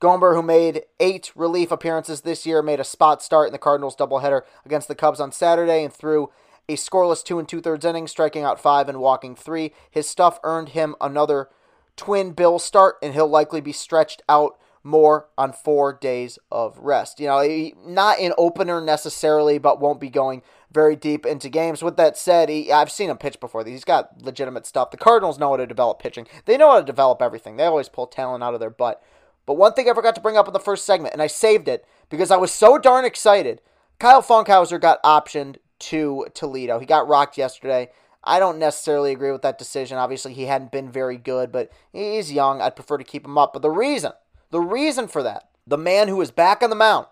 Gomber, 0.00 0.34
who 0.34 0.42
made 0.42 0.82
eight 0.98 1.30
relief 1.36 1.70
appearances 1.70 2.22
this 2.22 2.44
year, 2.46 2.62
made 2.62 2.80
a 2.80 2.84
spot 2.84 3.22
start 3.22 3.46
in 3.46 3.52
the 3.52 3.60
Cardinals 3.60 3.94
doubleheader 3.94 4.40
against 4.66 4.88
the 4.88 4.96
Cubs 4.96 5.20
on 5.20 5.30
Saturday 5.30 5.84
and 5.84 5.92
threw 5.92 6.32
a 6.68 6.74
scoreless 6.74 7.22
two 7.22 7.38
and 7.38 7.48
two 7.48 7.60
thirds 7.60 7.84
inning, 7.84 8.08
striking 8.08 8.42
out 8.42 8.58
five 8.58 8.88
and 8.88 8.98
walking 8.98 9.36
three. 9.36 9.72
His 9.88 10.08
stuff 10.08 10.40
earned 10.42 10.70
him 10.70 10.96
another 11.00 11.48
twin 11.94 12.32
bill 12.32 12.58
start, 12.58 12.96
and 13.00 13.14
he'll 13.14 13.28
likely 13.28 13.60
be 13.60 13.72
stretched 13.72 14.22
out 14.28 14.58
more 14.84 15.28
on 15.36 15.52
four 15.52 15.94
days 15.94 16.38
of 16.52 16.78
rest. 16.78 17.18
You 17.18 17.26
know, 17.26 17.70
not 17.84 18.20
an 18.20 18.34
opener 18.38 18.80
necessarily, 18.80 19.58
but 19.58 19.80
won't 19.80 20.00
be 20.00 20.10
going 20.10 20.42
very 20.70 20.94
deep 20.94 21.24
into 21.24 21.48
games. 21.48 21.82
With 21.82 21.96
that 21.96 22.16
said, 22.18 22.48
he, 22.48 22.70
I've 22.70 22.92
seen 22.92 23.10
him 23.10 23.16
pitch 23.16 23.40
before. 23.40 23.64
He's 23.64 23.84
got 23.84 24.22
legitimate 24.22 24.66
stuff. 24.66 24.90
The 24.90 24.96
Cardinals 24.96 25.38
know 25.38 25.50
how 25.50 25.56
to 25.56 25.66
develop 25.66 26.00
pitching. 26.00 26.26
They 26.44 26.58
know 26.58 26.70
how 26.70 26.80
to 26.80 26.84
develop 26.84 27.22
everything. 27.22 27.56
They 27.56 27.64
always 27.64 27.88
pull 27.88 28.06
talent 28.06 28.44
out 28.44 28.54
of 28.54 28.60
their 28.60 28.70
butt. 28.70 29.02
But 29.46 29.54
one 29.54 29.72
thing 29.72 29.88
I 29.88 29.94
forgot 29.94 30.14
to 30.16 30.20
bring 30.20 30.36
up 30.36 30.46
in 30.46 30.52
the 30.52 30.60
first 30.60 30.84
segment, 30.84 31.14
and 31.14 31.22
I 31.22 31.26
saved 31.26 31.68
it 31.68 31.86
because 32.10 32.30
I 32.30 32.36
was 32.36 32.52
so 32.52 32.78
darn 32.78 33.04
excited. 33.04 33.60
Kyle 33.98 34.22
Funkhouser 34.22 34.80
got 34.80 35.02
optioned 35.02 35.56
to 35.80 36.26
Toledo. 36.34 36.78
He 36.78 36.86
got 36.86 37.08
rocked 37.08 37.38
yesterday. 37.38 37.90
I 38.22 38.38
don't 38.38 38.58
necessarily 38.58 39.12
agree 39.12 39.32
with 39.32 39.42
that 39.42 39.58
decision. 39.58 39.98
Obviously, 39.98 40.32
he 40.32 40.44
hadn't 40.44 40.72
been 40.72 40.90
very 40.90 41.18
good, 41.18 41.52
but 41.52 41.70
he's 41.92 42.32
young. 42.32 42.60
I'd 42.62 42.76
prefer 42.76 42.96
to 42.96 43.04
keep 43.04 43.24
him 43.24 43.36
up. 43.36 43.52
But 43.52 43.62
the 43.62 43.70
reason, 43.70 44.12
the 44.54 44.60
reason 44.60 45.08
for 45.08 45.20
that, 45.24 45.48
the 45.66 45.76
man 45.76 46.06
who 46.06 46.20
is 46.20 46.30
back 46.30 46.62
on 46.62 46.70
the 46.70 46.76
mound, 46.76 47.08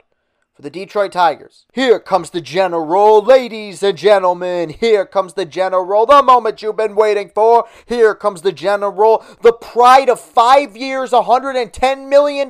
for 0.54 0.62
the 0.62 0.70
Detroit 0.70 1.10
Tigers. 1.10 1.66
Here 1.72 1.98
comes 1.98 2.30
the 2.30 2.40
general, 2.40 3.20
ladies 3.20 3.82
and 3.82 3.98
gentlemen. 3.98 4.68
Here 4.68 5.04
comes 5.04 5.34
the 5.34 5.44
general, 5.44 6.06
the 6.06 6.22
moment 6.22 6.62
you've 6.62 6.76
been 6.76 6.94
waiting 6.94 7.32
for. 7.34 7.64
Here 7.84 8.14
comes 8.14 8.42
the 8.42 8.52
general, 8.52 9.24
the 9.42 9.52
pride 9.52 10.08
of 10.08 10.20
five 10.20 10.76
years, 10.76 11.10
$110 11.10 12.08
million. 12.08 12.48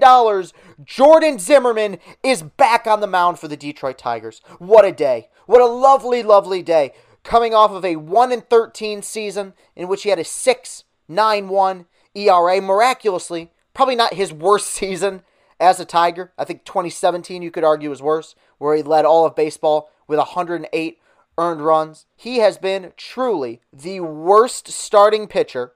Jordan 0.85 1.39
Zimmermann 1.39 1.97
is 2.23 2.43
back 2.43 2.87
on 2.87 3.01
the 3.01 3.07
mound 3.07 3.39
for 3.39 3.49
the 3.49 3.57
Detroit 3.57 3.97
Tigers. 3.97 4.43
What 4.59 4.85
a 4.85 4.93
day. 4.93 5.31
What 5.47 5.63
a 5.63 5.67
lovely, 5.67 6.23
lovely 6.23 6.63
day. 6.63 6.93
Coming 7.25 7.55
off 7.55 7.71
of 7.71 7.83
a 7.83 7.97
1 7.97 8.43
13 8.43 9.01
season 9.01 9.55
in 9.75 9.89
which 9.89 10.03
he 10.03 10.11
had 10.11 10.19
a 10.19 10.25
6 10.25 10.85
9 11.09 11.49
1 11.49 11.87
ERA, 12.15 12.61
miraculously, 12.61 13.51
probably 13.75 13.97
not 13.97 14.15
his 14.15 14.33
worst 14.33 14.69
season 14.69 15.23
as 15.61 15.81
a 15.81 15.85
Tiger. 15.85 16.33
I 16.39 16.45
think 16.45 16.65
2017 16.65 17.43
you 17.43 17.51
could 17.51 17.65
argue 17.65 17.93
is 17.93 18.03
worse, 18.03 18.35
where 18.59 18.77
he 18.77 18.83
led 18.83 19.05
all 19.05 19.27
of 19.27 19.37
baseball 19.37 19.91
with 20.07 20.19
108 20.19 20.99
earned 21.39 21.61
runs. 21.63 22.07
He 22.17 22.39
has 22.39 22.59
been 22.59 22.93
truly 22.97 23.61
the 23.73 24.01
worst 24.01 24.69
starting 24.69 25.27
pitcher 25.27 25.73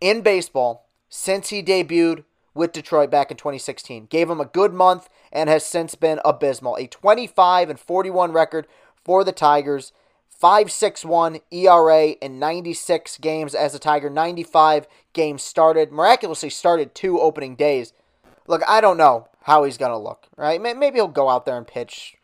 in 0.00 0.20
baseball 0.20 0.86
since 1.08 1.48
he 1.48 1.62
debuted 1.62 2.24
with 2.54 2.72
Detroit 2.72 3.10
back 3.10 3.30
in 3.30 3.36
2016. 3.36 4.06
Gave 4.06 4.28
him 4.28 4.40
a 4.40 4.46
good 4.46 4.72
month 4.72 5.08
and 5.32 5.48
has 5.48 5.64
since 5.64 5.94
been 5.94 6.20
abysmal. 6.24 6.76
A 6.76 6.86
25 6.86 7.70
and 7.70 7.80
41 7.80 8.32
record 8.32 8.66
for 9.04 9.24
the 9.24 9.32
Tigers. 9.32 9.92
5.61 10.42 11.40
ERA 11.52 12.08
in 12.20 12.38
96 12.38 13.18
games 13.18 13.54
as 13.54 13.74
a 13.74 13.78
Tiger. 13.78 14.10
95 14.10 14.88
games 15.12 15.42
started. 15.42 15.92
Miraculously 15.92 16.50
started 16.50 16.94
two 16.94 17.20
opening 17.20 17.54
days 17.54 17.92
look, 18.46 18.62
I 18.68 18.80
don't 18.80 18.96
know 18.96 19.28
how 19.42 19.64
he's 19.64 19.78
gonna 19.78 19.98
look. 19.98 20.26
Right? 20.36 20.60
Maybe 20.60 20.96
he'll 20.96 21.08
go 21.08 21.28
out 21.28 21.46
there 21.46 21.56
and 21.56 21.66
pitch. 21.66 22.16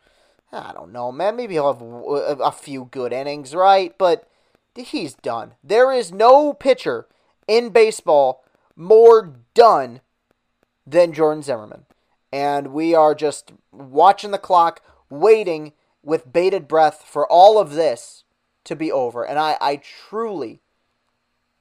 I 0.51 0.71
don't 0.73 0.91
know, 0.91 1.11
man. 1.11 1.35
Maybe 1.35 1.53
he'll 1.53 1.73
have 1.73 2.39
a 2.41 2.51
few 2.51 2.85
good 2.85 3.13
innings, 3.13 3.53
right? 3.53 3.95
But 3.97 4.27
he's 4.75 5.13
done. 5.13 5.53
There 5.63 5.91
is 5.91 6.11
no 6.11 6.53
pitcher 6.53 7.07
in 7.47 7.69
baseball 7.69 8.43
more 8.75 9.35
done 9.53 10.01
than 10.87 11.13
Jordan 11.13 11.43
Zimmermann. 11.43 11.85
And 12.31 12.67
we 12.67 12.95
are 12.95 13.13
just 13.13 13.51
watching 13.71 14.31
the 14.31 14.37
clock, 14.37 14.81
waiting 15.09 15.73
with 16.03 16.31
bated 16.31 16.67
breath 16.67 17.03
for 17.05 17.27
all 17.27 17.59
of 17.59 17.73
this 17.73 18.23
to 18.65 18.75
be 18.75 18.91
over. 18.91 19.25
And 19.25 19.39
I, 19.39 19.57
I 19.59 19.77
truly 19.77 20.61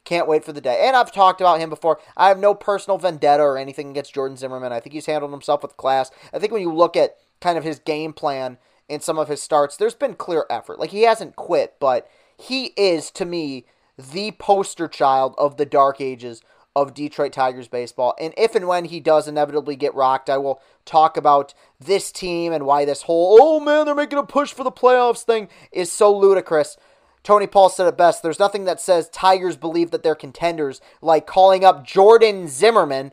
can't 0.04 0.28
wait 0.28 0.44
for 0.44 0.52
the 0.52 0.60
day. 0.60 0.86
And 0.86 0.96
I've 0.96 1.12
talked 1.12 1.40
about 1.40 1.60
him 1.60 1.68
before. 1.68 2.00
I 2.16 2.28
have 2.28 2.38
no 2.38 2.54
personal 2.54 2.98
vendetta 2.98 3.42
or 3.42 3.58
anything 3.58 3.90
against 3.90 4.14
Jordan 4.14 4.36
Zimmermann. 4.36 4.72
I 4.72 4.80
think 4.80 4.94
he's 4.94 5.06
handled 5.06 5.32
himself 5.32 5.62
with 5.62 5.76
class. 5.76 6.10
I 6.32 6.38
think 6.38 6.52
when 6.52 6.62
you 6.62 6.72
look 6.72 6.96
at 6.96 7.16
kind 7.40 7.58
of 7.58 7.64
his 7.64 7.78
game 7.78 8.12
plan 8.12 8.58
in 8.88 9.00
some 9.00 9.18
of 9.18 9.28
his 9.28 9.42
starts, 9.42 9.76
there's 9.76 9.94
been 9.94 10.14
clear 10.14 10.46
effort. 10.48 10.78
Like 10.78 10.90
he 10.90 11.02
hasn't 11.02 11.36
quit, 11.36 11.74
but 11.78 12.08
he 12.38 12.66
is 12.76 13.10
to 13.12 13.24
me 13.24 13.66
the 13.98 14.30
poster 14.32 14.88
child 14.88 15.34
of 15.36 15.56
the 15.56 15.66
dark 15.66 16.00
ages 16.00 16.42
of 16.76 16.94
Detroit 16.94 17.32
Tigers 17.32 17.68
baseball. 17.68 18.14
And 18.20 18.32
if 18.36 18.54
and 18.54 18.68
when 18.68 18.84
he 18.86 19.00
does 19.00 19.26
inevitably 19.26 19.76
get 19.76 19.94
rocked, 19.94 20.30
I 20.30 20.38
will 20.38 20.60
talk 20.84 21.16
about 21.16 21.54
this 21.80 22.12
team 22.12 22.52
and 22.52 22.64
why 22.64 22.84
this 22.84 23.02
whole, 23.02 23.38
oh 23.40 23.60
man, 23.60 23.86
they're 23.86 23.94
making 23.94 24.18
a 24.18 24.24
push 24.24 24.52
for 24.52 24.64
the 24.64 24.72
playoffs 24.72 25.22
thing 25.22 25.48
is 25.72 25.90
so 25.90 26.16
ludicrous. 26.16 26.76
Tony 27.24 27.46
Paul 27.46 27.68
said 27.68 27.86
it 27.86 27.96
best 27.96 28.22
there's 28.22 28.38
nothing 28.38 28.64
that 28.64 28.80
says 28.80 29.08
Tigers 29.08 29.56
believe 29.56 29.90
that 29.90 30.02
they're 30.02 30.14
contenders 30.14 30.80
like 31.02 31.26
calling 31.26 31.64
up 31.64 31.84
Jordan 31.84 32.48
Zimmermann, 32.48 33.12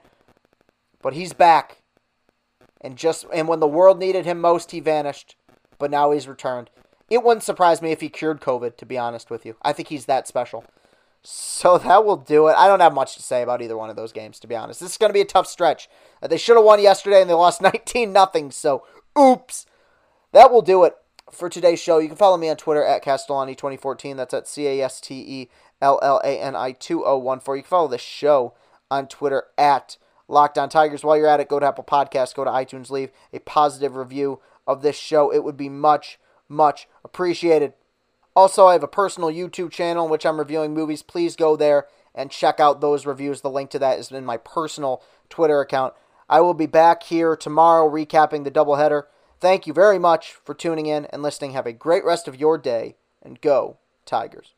but 1.01 1.13
he's 1.13 1.33
back. 1.33 1.81
And 2.81 2.97
just 2.97 3.25
and 3.33 3.47
when 3.47 3.59
the 3.59 3.67
world 3.67 3.99
needed 3.99 4.25
him 4.25 4.39
most, 4.39 4.71
he 4.71 4.79
vanished. 4.79 5.35
But 5.79 5.91
now 5.91 6.11
he's 6.11 6.27
returned. 6.27 6.69
It 7.09 7.23
wouldn't 7.23 7.43
surprise 7.43 7.81
me 7.81 7.91
if 7.91 8.01
he 8.01 8.09
cured 8.09 8.41
COVID, 8.41 8.77
to 8.77 8.85
be 8.85 8.97
honest 8.97 9.29
with 9.29 9.45
you. 9.45 9.55
I 9.61 9.73
think 9.73 9.89
he's 9.89 10.05
that 10.05 10.27
special. 10.27 10.63
So 11.25 11.77
that 11.79 12.05
will 12.05 12.17
do 12.17 12.47
it. 12.47 12.55
I 12.55 12.67
don't 12.67 12.81
have 12.81 12.93
much 12.93 13.15
to 13.15 13.23
say 13.23 13.41
about 13.41 13.61
either 13.61 13.75
one 13.75 13.89
of 13.89 13.95
those 13.95 14.11
games, 14.11 14.39
to 14.39 14.47
be 14.47 14.55
honest. 14.55 14.79
This 14.79 14.91
is 14.91 14.97
going 14.97 15.09
to 15.09 15.13
be 15.13 15.21
a 15.21 15.25
tough 15.25 15.47
stretch. 15.47 15.89
Uh, 16.21 16.27
they 16.27 16.37
should 16.37 16.55
have 16.55 16.65
won 16.65 16.81
yesterday 16.81 17.21
and 17.21 17.29
they 17.29 17.33
lost 17.33 17.61
19 17.63 18.13
nothing. 18.13 18.51
So, 18.51 18.83
oops. 19.17 19.65
That 20.31 20.51
will 20.51 20.61
do 20.61 20.83
it 20.83 20.95
for 21.31 21.49
today's 21.49 21.81
show. 21.81 21.97
You 21.97 22.07
can 22.07 22.17
follow 22.17 22.37
me 22.37 22.49
on 22.49 22.57
Twitter 22.57 22.83
at 22.83 23.03
Castellani2014. 23.03 24.17
That's 24.17 24.33
at 24.33 24.47
C 24.47 24.67
A 24.67 24.81
S 24.83 24.99
T 24.99 25.15
E 25.15 25.49
L 25.81 25.99
L 26.03 26.21
A 26.23 26.39
N 26.39 26.55
I 26.55 26.73
2014. 26.73 27.57
You 27.57 27.63
can 27.63 27.69
follow 27.69 27.87
the 27.87 27.97
show 27.97 28.53
on 28.91 29.07
Twitter 29.07 29.45
at 29.57 29.97
Locked 30.27 30.57
On 30.57 30.69
Tigers. 30.69 31.03
While 31.03 31.17
you're 31.17 31.27
at 31.27 31.39
it, 31.39 31.49
go 31.49 31.59
to 31.59 31.65
Apple 31.65 31.83
Podcasts, 31.83 32.35
go 32.35 32.43
to 32.43 32.51
iTunes, 32.51 32.89
leave 32.89 33.11
a 33.33 33.39
positive 33.39 33.95
review 33.95 34.41
of 34.67 34.81
this 34.81 34.97
show. 34.97 35.31
It 35.31 35.43
would 35.43 35.57
be 35.57 35.69
much, 35.69 36.19
much 36.49 36.87
appreciated. 37.03 37.73
Also, 38.35 38.67
I 38.67 38.73
have 38.73 38.83
a 38.83 38.87
personal 38.87 39.29
YouTube 39.29 39.71
channel 39.71 40.05
in 40.05 40.11
which 40.11 40.25
I'm 40.25 40.39
reviewing 40.39 40.73
movies. 40.73 41.01
Please 41.01 41.35
go 41.35 41.55
there 41.55 41.87
and 42.13 42.29
check 42.29 42.59
out 42.59 42.81
those 42.81 43.05
reviews. 43.05 43.41
The 43.41 43.49
link 43.49 43.69
to 43.71 43.79
that 43.79 43.97
is 43.97 44.11
in 44.11 44.25
my 44.25 44.37
personal 44.37 45.01
Twitter 45.29 45.61
account. 45.61 45.93
I 46.27 46.41
will 46.41 46.53
be 46.53 46.65
back 46.65 47.03
here 47.03 47.35
tomorrow 47.35 47.89
recapping 47.89 48.43
the 48.43 48.51
doubleheader. 48.51 49.03
Thank 49.39 49.67
you 49.67 49.73
very 49.73 49.99
much 49.99 50.33
for 50.43 50.53
tuning 50.53 50.85
in 50.85 51.05
and 51.05 51.21
listening. 51.21 51.51
Have 51.51 51.67
a 51.67 51.73
great 51.73 52.03
rest 52.03 52.27
of 52.27 52.39
your 52.39 52.57
day 52.57 52.95
and 53.21 53.39
go, 53.39 53.77
Tigers. 54.05 54.53